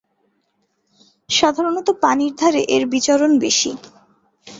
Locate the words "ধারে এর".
2.35-2.83